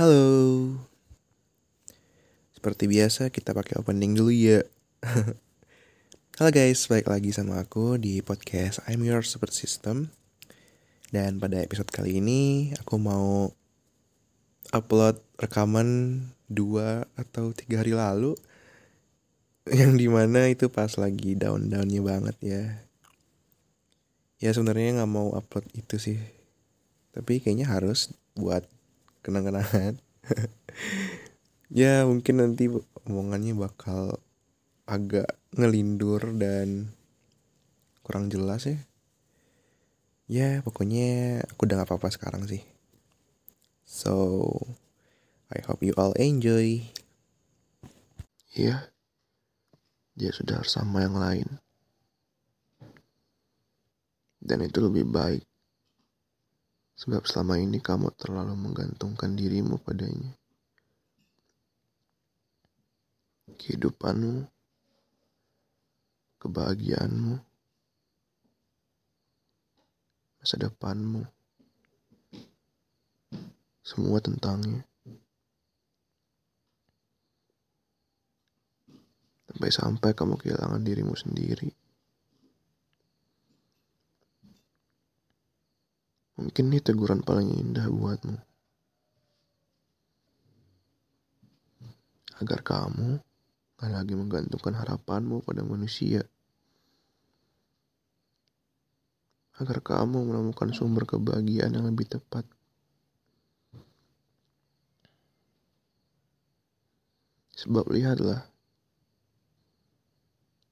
Halo. 0.00 0.80
Seperti 2.56 2.88
biasa 2.88 3.28
kita 3.28 3.52
pakai 3.52 3.76
opening 3.76 4.16
dulu 4.16 4.32
ya. 4.32 4.64
Halo 6.40 6.48
guys, 6.48 6.88
balik 6.88 7.12
lagi 7.12 7.36
sama 7.36 7.60
aku 7.60 8.00
di 8.00 8.24
podcast 8.24 8.80
I'm 8.88 9.04
Your 9.04 9.20
Super 9.20 9.52
System. 9.52 10.08
Dan 11.12 11.36
pada 11.36 11.60
episode 11.60 11.92
kali 11.92 12.16
ini 12.16 12.72
aku 12.80 12.96
mau 12.96 13.52
upload 14.72 15.20
rekaman 15.36 16.24
dua 16.48 17.04
atau 17.12 17.52
tiga 17.52 17.84
hari 17.84 17.92
lalu 17.92 18.32
yang 19.68 20.00
di 20.00 20.08
mana 20.08 20.48
itu 20.48 20.72
pas 20.72 20.96
lagi 20.96 21.36
down-downnya 21.36 22.00
banget 22.00 22.36
ya. 22.40 22.64
Ya 24.40 24.48
sebenarnya 24.56 25.04
nggak 25.04 25.12
mau 25.12 25.36
upload 25.36 25.68
itu 25.76 26.00
sih, 26.00 26.16
tapi 27.12 27.44
kayaknya 27.44 27.68
harus 27.68 28.16
buat 28.32 28.64
kenang-kenangan. 29.20 30.00
ya 31.80 32.04
mungkin 32.08 32.34
nanti 32.42 32.68
omongannya 33.06 33.54
bakal 33.56 34.20
agak 34.88 35.38
ngelindur 35.54 36.34
dan 36.36 36.92
kurang 38.06 38.30
jelas 38.30 38.66
ya. 38.66 38.78
Ya 40.30 40.62
pokoknya 40.62 41.42
aku 41.50 41.66
udah 41.66 41.82
gak 41.82 41.90
apa-apa 41.90 42.08
sekarang 42.14 42.46
sih. 42.46 42.62
So, 43.82 44.46
I 45.50 45.58
hope 45.66 45.82
you 45.82 45.90
all 45.98 46.14
enjoy. 46.14 46.86
Iya, 48.54 48.94
dia 50.14 50.30
sudah 50.30 50.62
bersama 50.62 51.02
yang 51.02 51.18
lain. 51.18 51.48
Dan 54.38 54.62
itu 54.62 54.78
lebih 54.78 55.10
baik. 55.10 55.49
Sebab 57.00 57.24
selama 57.24 57.56
ini 57.56 57.80
kamu 57.80 58.12
terlalu 58.12 58.52
menggantungkan 58.60 59.32
dirimu 59.32 59.80
padanya. 59.80 60.36
Kehidupanmu, 63.56 64.44
kebahagiaanmu, 66.44 67.40
masa 70.44 70.56
depanmu, 70.60 71.24
semua 73.80 74.20
tentangnya. 74.20 74.84
Sampai-sampai 79.48 80.12
kamu 80.12 80.36
kehilangan 80.36 80.84
dirimu 80.84 81.16
sendiri. 81.16 81.72
Mungkin 86.40 86.72
ini 86.72 86.80
teguran 86.80 87.20
paling 87.20 87.52
indah 87.52 87.84
buatmu. 87.92 88.40
Agar 92.40 92.64
kamu 92.64 93.20
gak 93.76 93.92
lagi 93.92 94.16
menggantungkan 94.16 94.72
harapanmu 94.72 95.44
pada 95.44 95.60
manusia. 95.60 96.24
Agar 99.60 99.84
kamu 99.84 100.24
menemukan 100.24 100.72
sumber 100.72 101.04
kebahagiaan 101.04 101.76
yang 101.76 101.84
lebih 101.84 102.08
tepat. 102.08 102.48
Sebab 107.60 107.92
lihatlah, 107.92 108.48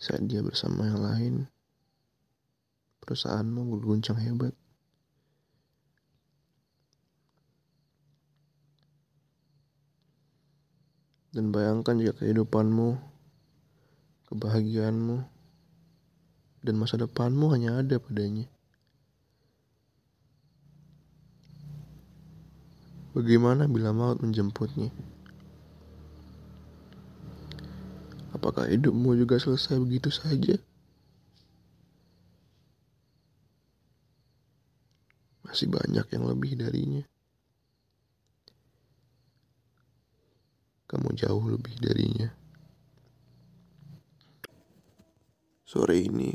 saat 0.00 0.24
dia 0.24 0.40
bersama 0.40 0.88
yang 0.88 1.04
lain, 1.04 1.34
perusahaanmu 3.04 3.76
berguncang 3.76 4.16
hebat. 4.16 4.56
Dan 11.40 11.56
bayangkan 11.56 11.96
jika 11.96 12.20
kehidupanmu, 12.20 13.00
kebahagiaanmu, 14.28 15.24
dan 16.60 16.74
masa 16.76 17.00
depanmu 17.00 17.48
hanya 17.56 17.80
ada 17.80 17.96
padanya. 17.96 18.44
Bagaimana 23.16 23.64
bila 23.72 23.96
maut 23.96 24.20
menjemputnya? 24.20 24.92
Apakah 28.36 28.68
hidupmu 28.68 29.16
juga 29.16 29.40
selesai 29.40 29.80
begitu 29.80 30.12
saja? 30.12 30.60
Masih 35.48 35.72
banyak 35.72 36.04
yang 36.04 36.28
lebih 36.28 36.60
darinya. 36.60 37.00
Kamu 40.90 41.14
jauh 41.14 41.46
lebih 41.46 41.78
darinya. 41.78 42.34
Sore 45.62 46.02
ini, 46.02 46.34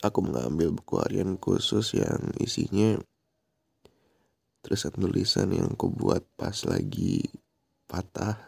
aku 0.00 0.24
mengambil 0.24 0.72
buku 0.72 0.96
harian 1.04 1.36
khusus 1.36 1.92
yang 1.92 2.32
isinya 2.40 2.96
tulisan-tulisan 4.64 5.52
yang 5.52 5.76
aku 5.76 5.92
buat 5.92 6.24
pas 6.40 6.64
lagi 6.64 7.28
patah. 7.84 8.40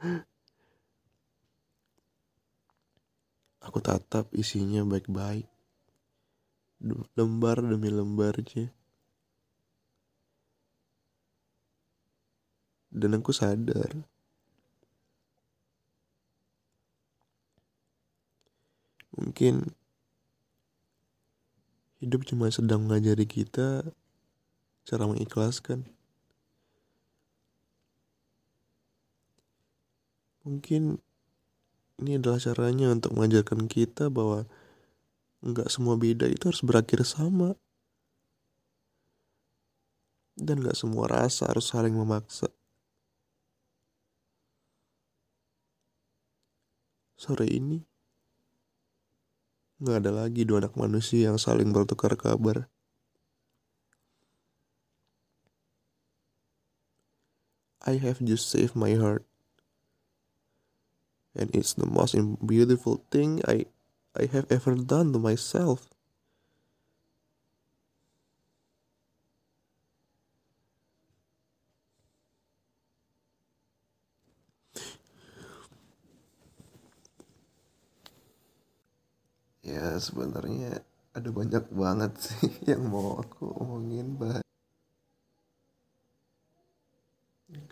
Aku 3.62 3.78
tatap 3.78 4.26
isinya 4.34 4.82
baik-baik. 4.82 5.46
Lembar 7.14 7.62
demi 7.62 7.94
lembarnya. 7.94 8.74
Dan 12.92 13.16
aku 13.16 13.32
sadar 13.32 14.04
mungkin 19.12 19.76
hidup 22.00 22.24
cuma 22.24 22.48
sedang 22.48 22.88
mengajari 22.88 23.28
kita 23.28 23.86
cara 24.82 25.04
mengikhlaskan. 25.06 25.86
Mungkin 30.42 30.98
ini 32.02 32.18
adalah 32.18 32.42
caranya 32.42 32.90
untuk 32.90 33.14
mengajarkan 33.14 33.70
kita 33.70 34.10
bahwa 34.10 34.50
nggak 35.46 35.70
semua 35.70 35.94
beda 35.94 36.26
itu 36.26 36.50
harus 36.50 36.66
berakhir 36.66 37.06
sama. 37.06 37.54
Dan 40.34 40.66
nggak 40.66 40.74
semua 40.74 41.06
rasa 41.06 41.46
harus 41.46 41.70
saling 41.70 41.94
memaksa. 41.94 42.50
Sore 47.22 47.46
ini, 47.46 47.78
nggak 49.78 50.02
ada 50.02 50.10
lagi 50.10 50.42
dua 50.42 50.58
anak 50.58 50.74
manusia 50.74 51.30
yang 51.30 51.38
saling 51.38 51.70
bertukar 51.70 52.18
kabar. 52.18 52.66
I 57.86 58.02
have 58.02 58.18
just 58.26 58.50
saved 58.50 58.74
my 58.74 58.98
heart. 58.98 59.22
And 61.38 61.46
it's 61.54 61.78
the 61.78 61.86
most 61.86 62.18
beautiful 62.42 63.06
thing 63.14 63.38
I 63.46 63.70
I 64.18 64.26
have 64.34 64.50
ever 64.50 64.74
done 64.74 65.14
to 65.14 65.22
myself. 65.22 65.91
Ya 79.72 79.96
sebenarnya 79.96 80.84
ada 81.16 81.28
banyak 81.32 81.64
banget 81.72 82.12
sih 82.20 82.52
yang 82.70 82.92
mau 82.92 83.16
aku 83.16 83.48
omongin 83.56 84.20
bah 84.20 84.44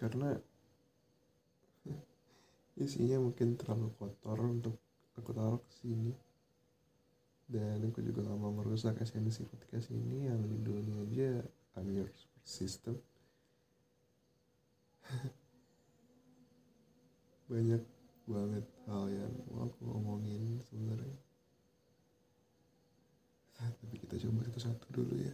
karena 0.01 0.41
isinya 2.85 3.21
mungkin 3.21 3.61
terlalu 3.61 3.93
kotor 4.01 4.41
untuk 4.41 4.81
aku 5.13 5.31
taruh 5.37 5.61
ke 5.61 5.73
sini. 5.85 6.17
Dan 7.51 7.85
aku 7.85 8.01
juga 8.01 8.25
gak 8.25 8.39
mau 8.41 8.55
merusak 8.55 8.97
esensi 9.05 9.45
podcast 9.45 9.93
ini. 9.93 10.25
Yang 10.25 10.57
judulnya 10.57 10.95
aja 11.05 11.45
I'm 11.77 11.93
Your 11.93 12.09
System 12.41 12.97
banyak 17.51 17.83
banget 18.31 18.65
hal 18.87 19.11
yang 19.11 19.35
mau 19.51 19.67
aku 19.67 19.83
ngomongin 19.83 20.63
sebenarnya 20.71 21.30
coba 24.21 24.45
satu-satu 24.45 24.87
dulu 24.93 25.15
ya 25.25 25.33